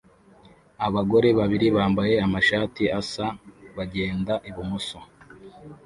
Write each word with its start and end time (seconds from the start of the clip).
Abagore 0.87 1.27
babiri 1.39 1.67
bambaye 1.75 2.15
amashati 2.25 2.83
asa 2.99 3.25
bagenda 3.77 4.33
ibumoso 4.49 4.99